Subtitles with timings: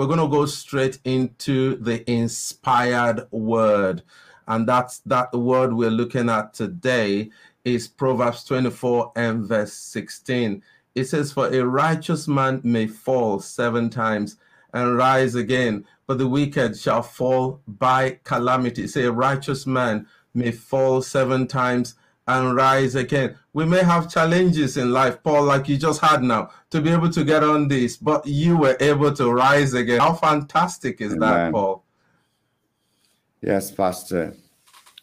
[0.00, 4.02] We're going to go straight into the inspired word.
[4.48, 7.28] And that's that word we're looking at today
[7.66, 10.62] is Proverbs 24 and verse 16.
[10.94, 14.38] It says, For a righteous man may fall seven times
[14.72, 18.86] and rise again, but the wicked shall fall by calamity.
[18.86, 21.94] Say, a righteous man may fall seven times
[22.26, 23.36] and rise again.
[23.52, 27.10] We may have challenges in life, Paul, like you just had now, to be able
[27.10, 30.00] to get on this, but you were able to rise again.
[30.00, 31.20] How fantastic is Amen.
[31.20, 31.84] that, Paul?
[33.42, 34.34] Yes, Pastor.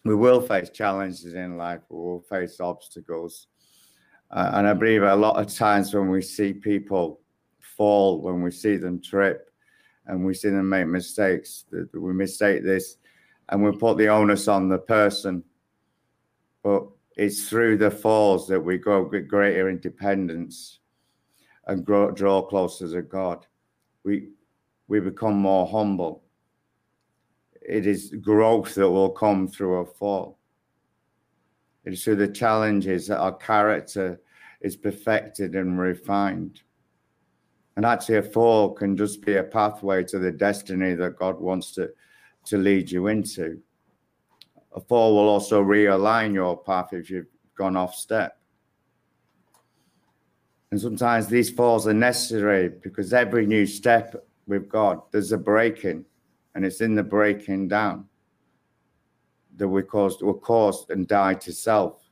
[0.05, 3.47] We will face challenges in life, we will face obstacles.
[4.31, 7.21] Uh, and I believe a lot of times when we see people
[7.59, 9.49] fall, when we see them trip,
[10.05, 12.97] and we see them make mistakes, we mistake this
[13.49, 15.43] and we put the onus on the person.
[16.63, 16.87] But
[17.17, 20.79] it's through the falls that we grow with greater independence
[21.65, 23.47] and grow, draw closer to God.
[24.03, 24.29] We,
[24.87, 26.23] we become more humble.
[27.59, 30.37] It is growth that will come through a fall.
[31.85, 34.21] It is through the challenges that our character
[34.61, 36.61] is perfected and refined.
[37.77, 41.71] And actually, a fall can just be a pathway to the destiny that God wants
[41.73, 41.89] to,
[42.45, 43.59] to lead you into.
[44.75, 48.39] A fall will also realign your path if you've gone off step.
[50.71, 54.15] And sometimes these falls are necessary because every new step
[54.47, 56.05] with God, there's a breaking,
[56.55, 58.05] and it's in the breaking down
[59.55, 62.03] that we caused, we're caused and die to self.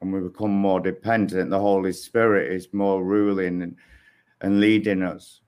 [0.00, 1.50] And we become more dependent.
[1.50, 3.76] The Holy Spirit is more ruling and
[4.40, 5.40] and leading us.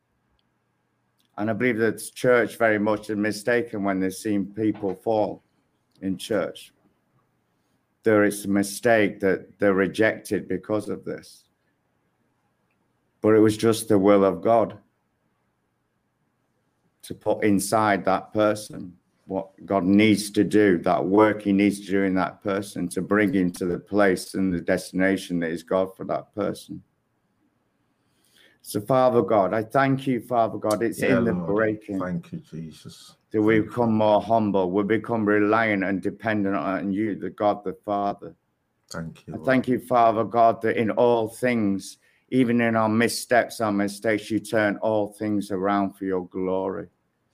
[1.38, 5.42] And I believe that the church very much is mistaken when they've seen people fall
[6.02, 6.72] in church.
[8.02, 11.44] There is a mistake that they're rejected because of this.
[13.20, 14.78] But it was just the will of God
[17.02, 18.96] to put inside that person
[19.30, 23.00] what God needs to do, that work He needs to do in that person to
[23.00, 26.82] bring him to the place and the destination that is God for that person.
[28.62, 30.82] So, Father God, I thank you, Father God.
[30.82, 31.46] It's yeah, in the Lord.
[31.46, 32.00] breaking.
[32.00, 33.14] Thank you, Jesus.
[33.32, 34.70] That we become more humble.
[34.70, 38.34] We become reliant and dependent on you, the God, the Father.
[38.90, 39.34] Thank you.
[39.34, 41.98] I thank you, Father God, that in all things,
[42.30, 46.88] even in our missteps, our mistakes, you turn all things around for your glory.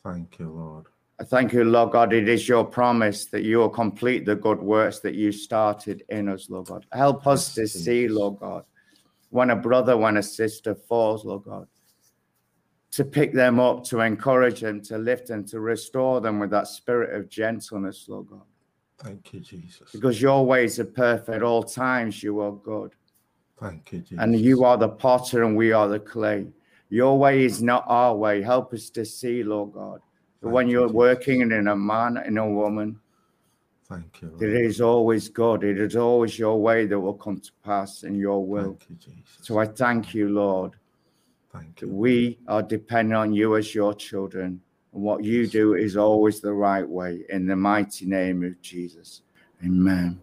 [0.04, 0.86] Thank you, Lord.
[1.18, 2.12] I thank you, Lord God.
[2.12, 6.28] It is your promise that you will complete the good works that you started in
[6.28, 6.84] us, Lord God.
[6.92, 8.64] Help us to see, Lord God,
[9.30, 11.68] when a brother, when a sister falls, Lord God,
[12.96, 16.66] to pick them up, to encourage them, to lift them, to restore them with that
[16.66, 18.40] spirit of gentleness, Lord God.
[18.96, 19.92] Thank you, Jesus.
[19.92, 21.42] Because your ways are perfect.
[21.42, 22.94] All times you are good.
[23.60, 24.18] Thank you, Jesus.
[24.18, 26.46] And you are the potter and we are the clay.
[26.88, 28.40] Your way is not our way.
[28.40, 30.00] Help us to see, Lord God,
[30.40, 32.98] that when you're you, working in a man, in a woman,
[33.90, 34.28] Thank you.
[34.28, 34.42] Lord.
[34.42, 35.64] It is always God.
[35.64, 38.78] It is always your way that will come to pass in your will.
[38.88, 38.96] You,
[39.42, 40.76] so I thank you, Lord.
[41.56, 41.88] Thank you.
[41.88, 44.60] We are dependent on you as your children.
[44.92, 47.24] And what you do is always the right way.
[47.28, 49.22] In the mighty name of Jesus.
[49.64, 50.20] Amen.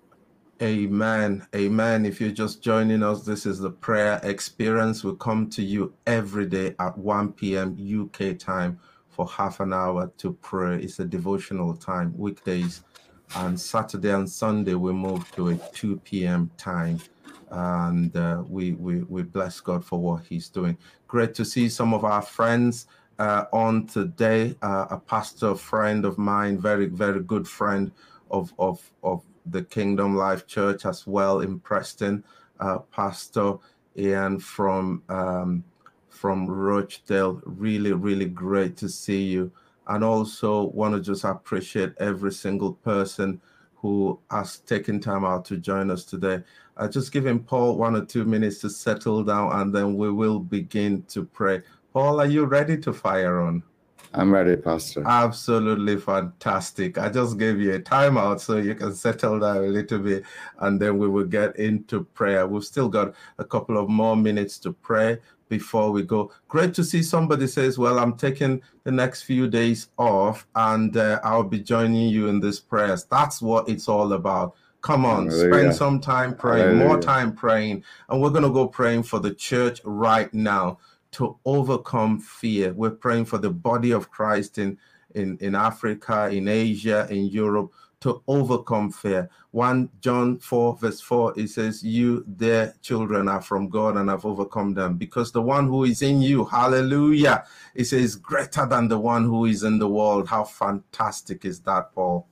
[0.61, 1.45] Amen.
[1.55, 2.05] Amen.
[2.05, 5.03] If you're just joining us, this is the prayer experience.
[5.03, 7.75] We come to you every day at 1 p.m.
[8.11, 8.79] UK time
[9.09, 10.81] for half an hour to pray.
[10.81, 12.83] It's a devotional time, weekdays
[13.35, 16.51] and Saturday and Sunday we move to a 2 p.m.
[16.57, 16.99] time.
[17.51, 20.77] And uh, we, we, we bless God for what He's doing.
[21.07, 22.87] Great to see some of our friends
[23.19, 24.55] uh, on today.
[24.61, 27.91] Uh, a pastor friend of mine, very, very good friend
[28.31, 32.23] of, of, of the Kingdom Life Church as well in Preston,
[32.59, 33.55] uh, Pastor
[33.97, 35.63] Ian from, um,
[36.09, 37.41] from Rochdale.
[37.45, 39.51] Really, really great to see you
[39.87, 43.41] and also want to just appreciate every single person
[43.75, 46.41] who has taken time out to join us today.
[46.77, 50.39] Uh, just giving Paul one or two minutes to settle down, and then we will
[50.39, 51.61] begin to pray.
[51.93, 53.63] Paul, are you ready to fire on?
[54.15, 55.03] I'm ready, Pastor.
[55.07, 56.99] Absolutely fantastic.
[56.99, 60.23] I just gave you a timeout so you can settle down a little bit,
[60.59, 62.45] and then we will get into prayer.
[62.45, 65.17] We've still got a couple of more minutes to pray
[65.49, 66.31] before we go.
[66.47, 71.19] Great to see somebody says, Well, I'm taking the next few days off and uh,
[71.23, 73.05] I'll be joining you in this prayers.
[73.05, 74.55] That's what it's all about.
[74.83, 75.55] Come on, Hallelujah.
[75.55, 76.85] spend some time praying, Hallelujah.
[76.85, 77.85] more time praying.
[78.09, 80.77] And we're going to go praying for the church right now
[81.11, 82.73] to overcome fear.
[82.73, 84.77] We're praying for the body of Christ in,
[85.15, 87.71] in, in Africa, in Asia, in Europe
[88.01, 89.29] to overcome fear.
[89.51, 94.25] 1 John 4, verse 4, it says, You, their children, are from God and have
[94.25, 94.97] overcome them.
[94.97, 99.45] Because the one who is in you, hallelujah, it says, greater than the one who
[99.45, 100.27] is in the world.
[100.27, 102.27] How fantastic is that, Paul?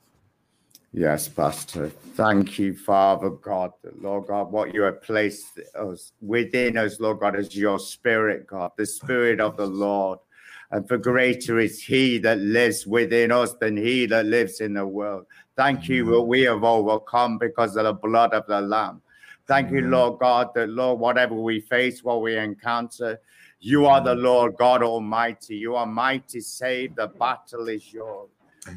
[0.94, 1.88] Yes, Pastor.
[1.90, 3.72] Thank you, Father God,
[4.02, 8.72] Lord God, what you have placed us within us, Lord God, is your spirit, God,
[8.78, 10.20] the spirit of the Lord.
[10.70, 14.86] And for greater is he that lives within us than he that lives in the
[14.86, 15.28] world.
[15.56, 19.02] Thank you that we have overcome because of the blood of the Lamb.
[19.48, 23.20] Thank you, Lord God, that Lord, whatever we face, what we encounter,
[23.62, 25.56] you are the Lord God Almighty.
[25.56, 26.96] You are mighty, save.
[26.96, 28.30] The battle is yours.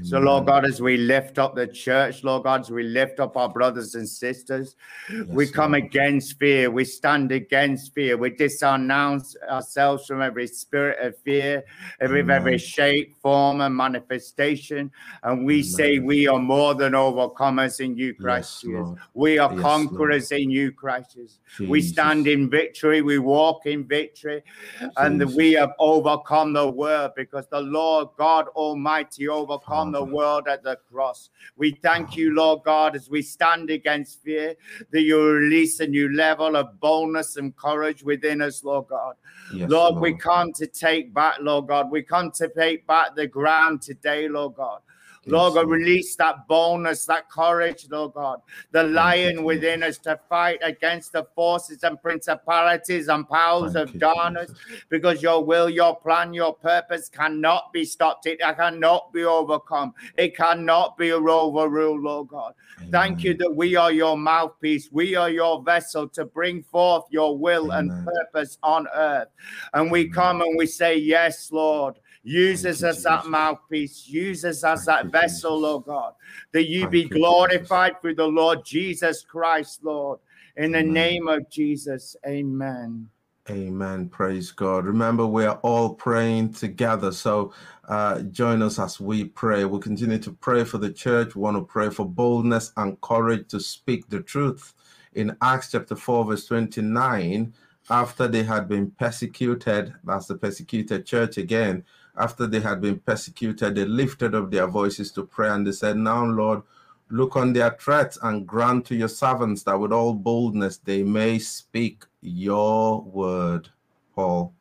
[0.02, 3.36] So, Lord God, as we lift up the church, Lord God, as we lift up
[3.36, 4.76] our brothers and sisters,
[5.10, 5.84] yes, we come Lord.
[5.84, 6.70] against fear.
[6.70, 8.16] We stand against fear.
[8.16, 11.64] We disannounce ourselves from every spirit of fear,
[12.00, 14.90] every, every shape, form, and manifestation.
[15.22, 15.64] And we Amen.
[15.64, 20.40] say we are more than overcomers in you, Christ yes, We are yes, conquerors Lord.
[20.40, 21.38] in you, Christ Jesus.
[21.60, 23.02] We stand in victory.
[23.02, 24.42] We walk in victory.
[24.78, 24.94] Jesus.
[24.96, 30.48] And we have overcome the world because the Lord God Almighty overcome on the world
[30.48, 31.30] at the cross.
[31.56, 34.54] We thank you, Lord God, as we stand against fear,
[34.90, 39.14] that you release a new level of boldness and courage within us, Lord God.
[39.52, 41.90] Yes, Lord, Lord, we come to take back, Lord God.
[41.90, 44.80] We come to take back the ground today, Lord God.
[45.26, 48.40] Lord God, release that boldness, that courage, Lord God,
[48.72, 54.52] the lion within us to fight against the forces and principalities and powers of darkness,
[54.88, 58.26] because your will, your plan, your purpose cannot be stopped.
[58.26, 59.94] It cannot be overcome.
[60.16, 62.54] It cannot be overruled, Lord God.
[62.90, 64.88] Thank you that we are your mouthpiece.
[64.92, 69.28] We are your vessel to bring forth your will and purpose on earth.
[69.72, 71.96] And we come and we say, Yes, Lord.
[72.24, 74.08] Use us as that mouthpiece.
[74.08, 76.14] Use us as that vessel, Lord God.
[76.52, 80.20] That you be glorified through the Lord Jesus Christ, Lord.
[80.56, 83.10] In the name of Jesus, amen.
[83.50, 84.08] Amen.
[84.08, 84.86] Praise God.
[84.86, 87.12] Remember, we are all praying together.
[87.12, 87.52] So
[87.86, 89.66] uh, join us as we pray.
[89.66, 91.36] We'll continue to pray for the church.
[91.36, 94.72] We want to pray for boldness and courage to speak the truth.
[95.12, 97.52] In Acts chapter 4, verse 29,
[97.90, 101.84] after they had been persecuted, that's the persecuted church again,
[102.16, 105.96] after they had been persecuted, they lifted up their voices to pray and they said,
[105.96, 106.62] Now, Lord,
[107.10, 111.38] look on their threats and grant to your servants that with all boldness they may
[111.38, 113.68] speak your word.
[114.14, 114.54] Paul.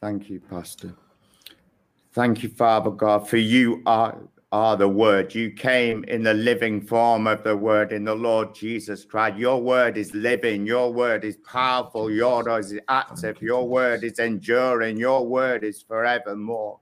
[0.00, 0.94] Thank you, Pastor.
[2.12, 4.18] Thank you, Father God, for you are
[4.52, 5.34] are the word.
[5.34, 9.38] You came in the living form of the word in the Lord Jesus Christ.
[9.38, 10.66] Your word is living.
[10.66, 12.10] Your word is powerful.
[12.10, 13.40] Your word is active.
[13.40, 14.98] Your word is enduring.
[14.98, 16.78] Your word is forevermore.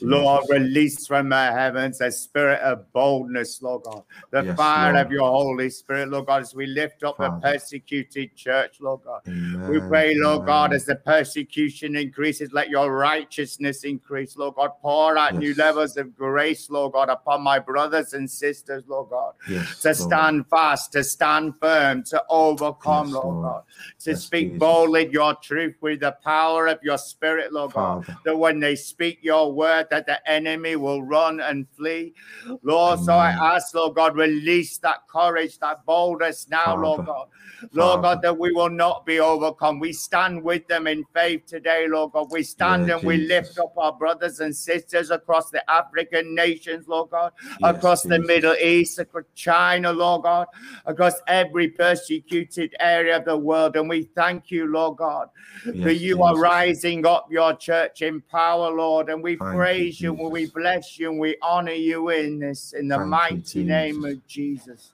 [0.00, 4.02] Lord, release from the heavens a spirit of boldness, Lord God.
[4.32, 5.06] The yes, fire Lord.
[5.06, 7.36] of your Holy Spirit, Lord God, as we lift up Father.
[7.36, 9.20] a persecuted church, Lord God.
[9.28, 9.70] Amen.
[9.70, 10.46] We pray, Lord Amen.
[10.46, 14.72] God, as the persecution increases, let your righteousness increase, Lord God.
[14.82, 15.40] Pour out yes.
[15.40, 19.80] new levels of grace, Lord God God, upon my brothers and sisters, Lord God, yes,
[19.82, 19.98] to Lord.
[19.98, 23.62] stand fast, to stand firm, to overcome, yes, Lord, Lord, God,
[24.00, 24.58] to yes, speak Jesus.
[24.58, 28.06] boldly your truth with the power of your spirit, Lord Father.
[28.06, 32.14] God, that when they speak your word, that the enemy will run and flee.
[32.62, 33.04] Lord, Amen.
[33.04, 36.82] so I ask, Lord God, release that courage, that boldness now, Father.
[36.82, 37.28] Lord God.
[37.72, 38.16] Lord Father.
[38.16, 39.78] God, that we will not be overcome.
[39.78, 42.30] We stand with them in faith today, Lord God.
[42.30, 43.06] We stand yeah, and Jesus.
[43.06, 48.02] we lift up our brothers and sisters across the African nations, Lord God, yes, across
[48.02, 48.16] Jesus.
[48.16, 50.46] the Middle East, across China, Lord God,
[50.86, 53.76] across every persecuted area of the world.
[53.76, 55.28] And we thank you, Lord God,
[55.66, 56.20] yes, that you Jesus.
[56.20, 59.08] are rising up your church in power, Lord.
[59.08, 62.38] And we thank praise you, you and we bless you and we honor you in
[62.38, 64.92] this, in the thank mighty you, name of Jesus.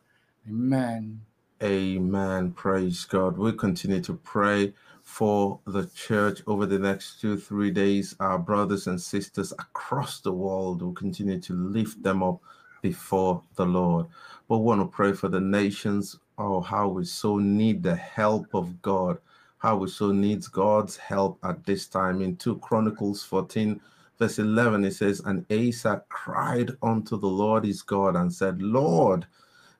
[0.49, 1.21] Amen.
[1.63, 2.53] Amen.
[2.53, 3.37] Praise God.
[3.37, 4.73] We continue to pray
[5.11, 8.15] for the church over the next two, three days.
[8.21, 12.41] Our brothers and sisters across the world will continue to lift them up
[12.81, 14.07] before the Lord.
[14.49, 16.17] But we want to pray for the nations.
[16.39, 19.19] Oh, how we so need the help of God.
[19.59, 22.23] How we so needs God's help at this time.
[22.23, 23.81] In 2 Chronicles 14,
[24.17, 29.27] verse 11, it says, And Asa cried unto the Lord his God and said, Lord,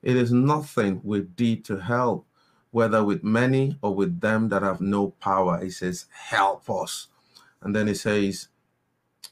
[0.03, 2.27] it is nothing with thee to help
[2.71, 5.63] whether with many or with them that have no power.
[5.63, 7.07] He says, Help us.
[7.61, 8.49] And then he says,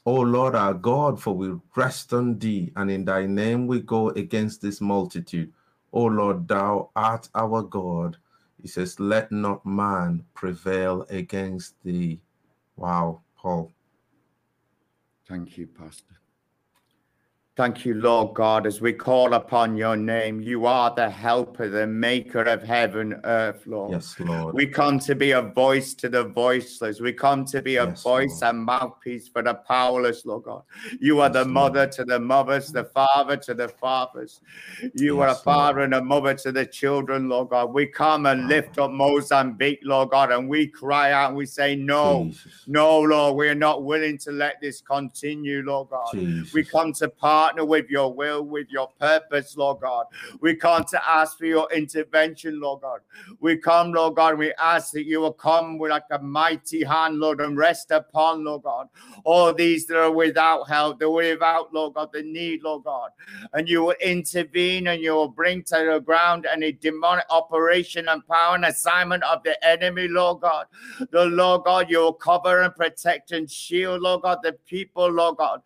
[0.06, 4.10] O Lord our God, for we rest on thee, and in thy name we go
[4.10, 5.52] against this multitude.
[5.92, 8.16] O Lord, thou art our God.
[8.62, 12.20] He says, Let not man prevail against thee.
[12.76, 13.72] Wow, Paul.
[15.28, 16.19] Thank you, Pastor.
[17.60, 20.40] Thank you, Lord God, as we call upon your name.
[20.40, 23.90] You are the helper, the maker of heaven, earth, Lord.
[23.90, 24.54] Yes, Lord.
[24.54, 27.00] We come to be a voice to the voiceless.
[27.00, 28.54] We come to be a Yes, voice Lord.
[28.54, 30.62] and mouthpiece for the powerless, Lord God.
[31.00, 31.52] You are the Yes, Lord.
[31.52, 34.40] mother to the mothers, the father to the fathers.
[34.94, 35.92] You are a father Lord.
[35.92, 37.74] and a mother to the children, Lord God.
[37.74, 38.48] We come and ah.
[38.48, 42.64] lift up Mozambique, Lord God, and we cry out and we say, No, Jesus.
[42.66, 46.14] no, Lord, we are not willing to let this continue, Lord God.
[46.14, 46.54] Jesus.
[46.54, 47.10] We come to
[47.50, 50.06] partner with your will, with your purpose, Lord God.
[50.40, 53.00] We come to ask for your intervention, Lord God.
[53.40, 57.18] We come, Lord God, we ask that you will come with like a mighty hand,
[57.18, 58.88] Lord, and rest upon, Lord God,
[59.24, 63.10] all these that are without help, they're without, Lord God, the need, Lord God.
[63.52, 68.24] And you will intervene and you will bring to the ground any demonic operation and
[68.28, 70.66] power and assignment of the enemy, Lord God.
[71.10, 75.38] The Lord God, you will cover and protect and shield, Lord God, the people, Lord
[75.38, 75.62] God,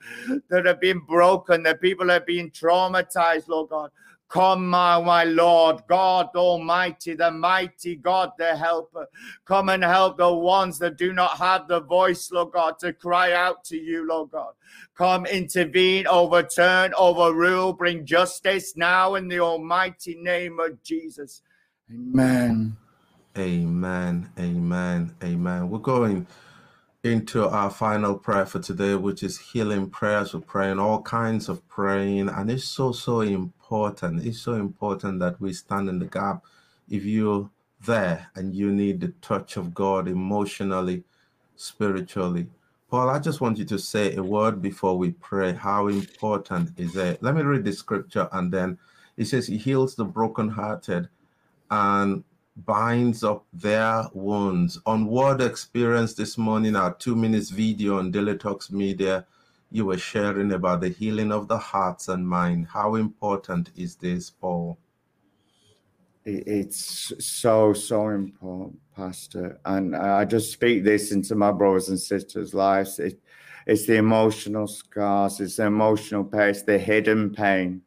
[0.49, 3.91] that have been broken, the people have been traumatized, Lord God.
[4.29, 9.07] Come, my, my Lord, God Almighty, the mighty God, the helper.
[9.45, 13.33] Come and help the ones that do not have the voice, Lord God, to cry
[13.33, 14.55] out to you, Lord God.
[14.97, 21.43] Come, intervene, overturn, overrule, bring justice now in the almighty name of Jesus.
[21.93, 22.77] Amen.
[23.37, 24.31] Amen.
[24.39, 25.15] Amen.
[25.23, 25.71] Amen.
[25.71, 26.27] We're going
[27.05, 30.33] into our final prayer for today, which is healing prayers.
[30.33, 34.25] We're praying all kinds of praying, and it's so, so important.
[34.27, 36.45] It's so important that we stand in the gap.
[36.89, 37.51] If you're
[37.85, 41.05] there and you need the touch of God emotionally,
[41.57, 42.49] spiritually,
[42.91, 45.53] Paul, I just want you to say a word before we pray.
[45.53, 47.23] How important is it?
[47.23, 48.79] Let me read the scripture and then
[49.19, 51.09] it says, He heals the brokenhearted
[51.71, 52.25] and
[52.57, 54.81] binds up their wounds.
[54.87, 59.27] On Word Experience this morning, our two minutes video on Daily Talks Media,
[59.71, 62.69] you were sharing about the healing of the hearts and mind.
[62.73, 64.79] How important is this, Paul?
[66.25, 69.61] It's so, so important, Pastor.
[69.65, 72.99] And I just speak this into my brothers and sisters' lives.
[72.99, 73.21] It,
[73.67, 77.83] it's the emotional scars, it's the emotional pain, it's the hidden pain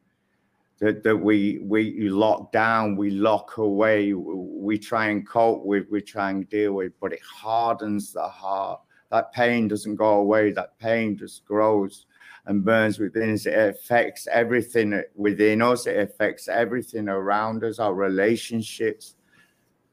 [0.80, 6.02] that, that we we lock down, we lock away, we try and cope with, we
[6.02, 8.82] try and deal with, but it hardens the heart.
[9.10, 12.06] That pain doesn't go away, that pain just grows
[12.46, 13.46] and burns within us.
[13.46, 19.16] It affects everything within us, it affects everything around us, our relationships,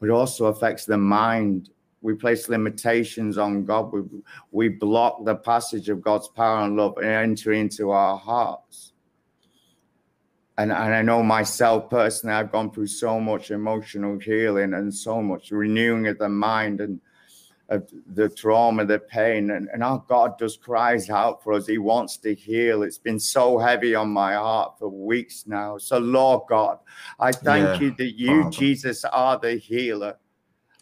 [0.00, 1.70] but also affects the mind.
[2.02, 3.90] We place limitations on God.
[3.90, 4.02] We,
[4.50, 8.93] we block the passage of God's power and love and enter into our hearts.
[10.56, 15.20] And, and I know myself personally, I've gone through so much emotional healing and so
[15.20, 17.00] much renewing of the mind and
[17.70, 19.50] of the trauma, the pain.
[19.50, 21.66] And, and our God just cries out for us.
[21.66, 22.82] He wants to heal.
[22.82, 25.78] It's been so heavy on my heart for weeks now.
[25.78, 26.78] So, Lord God,
[27.18, 28.50] I thank Yeah, you that you, Father.
[28.50, 30.18] Jesus, are the healer.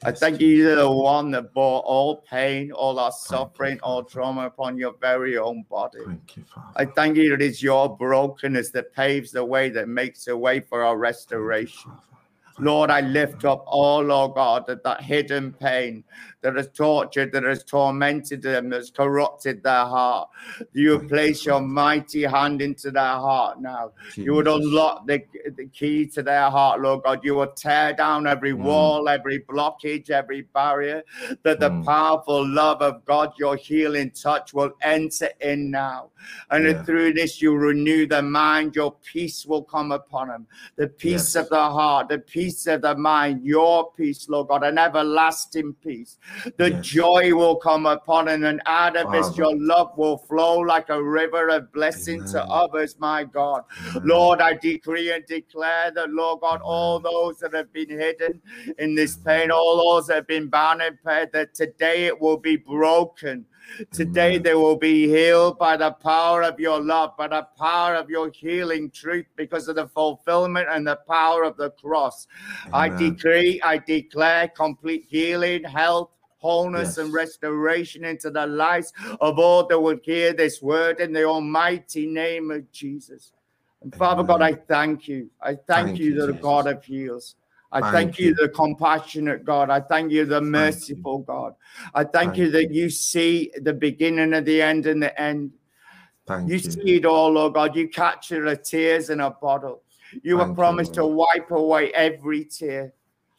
[0.04, 4.46] I thank you, you're the one that bore all pain, all our suffering, all trauma
[4.46, 6.00] upon your very own body.
[6.04, 6.72] Thank you, Father.
[6.76, 10.60] I thank you that it's your brokenness that paves the way, that makes a way
[10.60, 11.92] for our restoration.
[12.58, 16.04] Lord, I lift up all, Lord God, that, that hidden pain
[16.42, 20.28] that has tortured, that has tormented them, that's corrupted their heart.
[20.72, 23.92] You place your mighty hand into their heart now.
[24.16, 25.22] You would unlock the,
[25.56, 27.20] the key to their heart, Lord God.
[27.22, 28.64] You would tear down every Mm.
[28.64, 31.02] wall, every blockage, every barrier,
[31.42, 31.84] that the Mm.
[31.84, 36.10] powerful love of God, your healing touch, will enter in now.
[36.50, 36.82] And Yeah.
[36.82, 40.46] through this, you renew the mind, your peace will come upon them.
[40.76, 41.36] The peace Yes.
[41.36, 46.18] of the heart, the peace of the mind, your peace, Lord God, an everlasting peace.
[46.56, 46.86] The Yes.
[46.86, 51.02] joy will come upon them, and out of this, your love will flow like a
[51.02, 53.64] river of blessing to others, my God.
[53.90, 54.02] Amen.
[54.04, 58.40] Lord, I decree and declare that, Lord God, all those that have been hidden
[58.78, 62.38] in this pain, all those that have been bound in pain, that today it will
[62.38, 63.46] be broken.
[63.90, 64.42] Today Amen.
[64.42, 68.30] they will be healed by the power of your love, by the power of your
[68.30, 72.26] healing truth, because of the fulfillment and the power of the cross.
[72.72, 79.66] I decree, I declare complete healing, health, wholeness, and restoration into the lives of all
[79.68, 83.32] that would hear this word in the almighty name of Jesus.
[83.82, 85.30] And Father God, I thank you.
[85.40, 86.42] I thank, Thank you, you, that the Jesus.
[86.42, 87.36] God of heals.
[87.72, 89.70] I thank, Thank you, the compassionate God.
[89.70, 90.50] I thank you, the Thank you.
[90.50, 91.54] merciful God.
[91.94, 92.82] I thank, Thank you that you.
[92.82, 95.52] you see the beginning and the end and the end.
[96.26, 96.70] Thank You you.
[96.70, 97.74] see it all, Lord God.
[97.74, 99.82] You capture the tears in a bottle.
[100.22, 102.92] You have promised to wipe away every tear.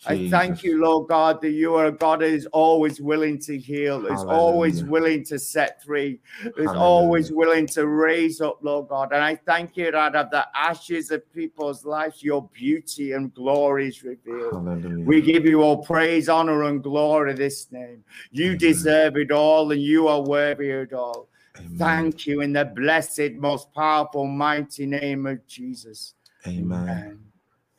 [0.06, 3.58] I thank you, Lord God, that you are a God that is always willing to
[3.58, 6.20] heal, is always willing to set free,
[6.58, 9.14] is always willing to raise up, Lord God.
[9.14, 13.34] And I thank you that out of the ashes of people's lives, your beauty and
[13.34, 14.54] glory is revealed.
[14.54, 15.06] Hallelujah.
[15.06, 18.04] We give you all praise, honor, and glory this name.
[18.32, 21.30] You deserve it all, and you are worthy of it all.
[21.58, 21.78] Amen.
[21.78, 26.16] Thank you in the blessed, most powerful, mighty name of Jesus.
[26.48, 26.90] Amen.
[26.90, 27.20] Amen.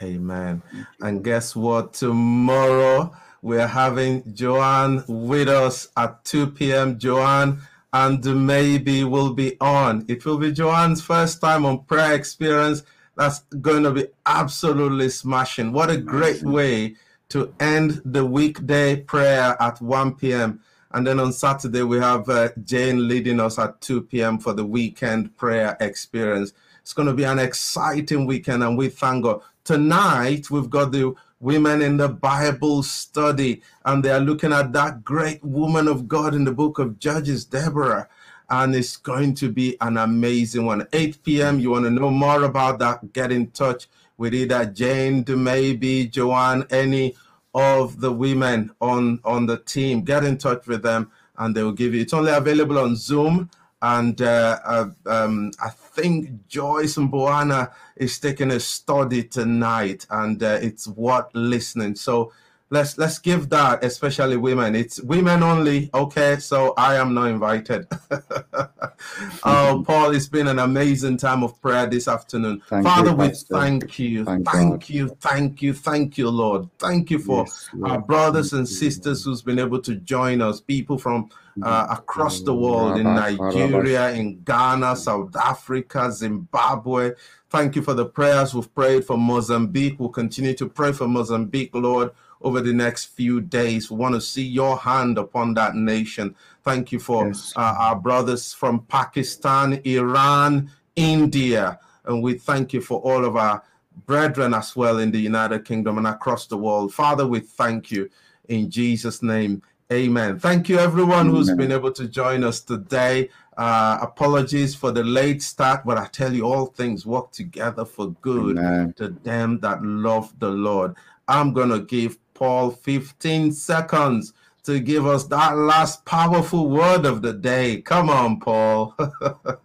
[0.05, 0.63] Amen.
[1.01, 1.95] And guess what?
[1.95, 6.99] Tomorrow we're having Joanne with us at 2 p.m.
[6.99, 7.61] Joanne
[7.93, 10.05] and maybe will be on.
[10.09, 12.83] It will be Joanne's first time on prayer experience.
[13.17, 15.73] That's going to be absolutely smashing.
[15.73, 16.97] What a great way
[17.29, 20.61] to end the weekday prayer at 1 p.m.
[20.91, 24.39] And then on Saturday, we have uh, Jane leading us at 2 p.m.
[24.39, 26.53] for the weekend prayer experience.
[26.83, 29.41] It's going to be an exciting weekend, and we thank God.
[29.64, 35.02] Tonight, we've got the women in the Bible study, and they are looking at that
[35.02, 38.06] great woman of God in the book of Judges, Deborah.
[38.50, 40.87] And it's going to be an amazing one.
[40.92, 41.61] 8 p.m.
[41.61, 43.14] You want to know more about that?
[43.14, 47.16] Get in touch with either Jane, maybe Joanne, any
[47.54, 50.02] of the women on on the team.
[50.02, 52.02] Get in touch with them, and they will give you.
[52.02, 53.49] It's only available on Zoom
[53.85, 60.43] and uh, uh, um, I think Joyce and Boana is taking a study tonight, and
[60.43, 61.95] uh, it's worth listening.
[61.95, 62.33] So
[62.71, 64.75] let's let's give that, especially women.
[64.75, 65.90] It's women only.
[65.94, 67.87] Okay, so I am not invited.
[69.44, 72.62] oh, Paul, it's been an amazing time of prayer this afternoon.
[72.68, 76.68] Thank Father, you, we thank you, thank, thank you, thank you, thank you, Lord.
[76.78, 80.61] Thank you for yes, our brothers and sisters who's been able to join us.
[80.61, 81.30] People from
[81.62, 87.12] uh, across the world in Nigeria, in Ghana, South Africa, Zimbabwe.
[87.50, 90.00] Thank you for the prayers we've prayed for Mozambique.
[90.00, 92.11] We'll continue to pray for Mozambique, Lord,
[92.45, 93.91] over the next few days.
[93.91, 96.37] We want to see your hand upon that nation.
[96.63, 97.53] Thank you for yes.
[97.57, 101.81] uh, our brothers from Pakistan, Iran, India.
[102.05, 103.63] And we thank you for all of our
[104.07, 106.95] brethren as well in the United Kingdom and across the world.
[106.95, 108.11] Father, we thank you
[108.49, 109.63] in Jesus' name.
[109.93, 110.39] Amen.
[110.39, 111.35] Thank you, everyone Amen.
[111.35, 113.31] who's been able to join us today.
[113.57, 118.11] Uh, apologies for the late start, but I tell you, all things work together for
[118.21, 118.95] good Amen.
[118.97, 120.95] to them that love the Lord.
[121.29, 124.33] I'm going to give Paul 15 seconds
[124.64, 127.81] to give us that last powerful word of the day.
[127.83, 128.97] Come on, Paul.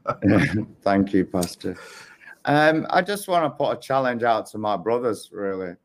[0.82, 1.78] Thank you, Pastor.
[2.46, 5.76] Um, I just want to put a challenge out to my brothers, really.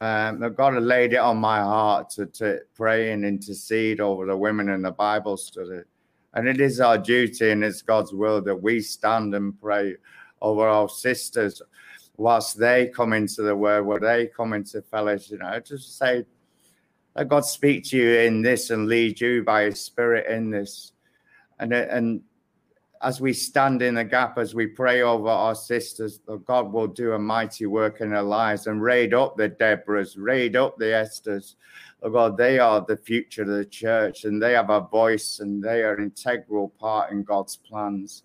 [0.00, 4.36] Um, God had laid it on my heart to, to pray and intercede over the
[4.36, 5.82] women in the Bible study.
[6.34, 9.96] And it is our duty and it's God's will that we stand and pray
[10.40, 11.60] over our sisters
[12.20, 15.30] whilst they come into the word, where they come into fellowship.
[15.30, 16.26] You know, just say,
[17.16, 20.92] let God speak to you in this and lead you by his spirit in this.
[21.58, 22.20] And, and
[23.00, 27.14] as we stand in the gap, as we pray over our sisters, God will do
[27.14, 31.54] a mighty work in their lives and raid up the Deborahs, raid up the Esthers.
[32.02, 35.62] Oh God, they are the future of the church and they have a voice and
[35.62, 38.24] they are an integral part in God's plans.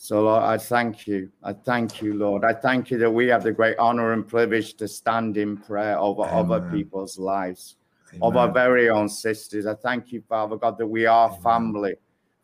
[0.00, 1.28] So, Lord, I thank you.
[1.42, 2.44] I thank you, Lord.
[2.44, 5.98] I thank you that we have the great honor and privilege to stand in prayer
[5.98, 6.38] over Amen.
[6.38, 7.74] other people's lives,
[8.14, 8.22] Amen.
[8.22, 9.66] of our very own sisters.
[9.66, 11.40] I thank you, Father God, that we are Amen.
[11.42, 11.94] family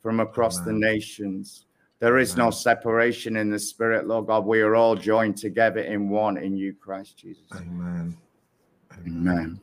[0.03, 1.67] from across the nations.
[2.01, 4.47] There is no separation in the spirit, Lord God.
[4.47, 7.47] We are all joined together in one in you, Christ Jesus.
[7.55, 8.17] Amen.
[9.07, 9.61] Amen.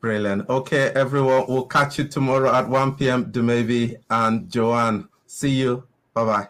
[0.00, 0.48] Brilliant.
[0.48, 1.44] Okay, everyone.
[1.48, 3.30] We'll catch you tomorrow at 1 p.m.
[3.30, 5.06] Dumevi and Joanne.
[5.26, 5.86] See you.
[6.14, 6.48] Bye bye.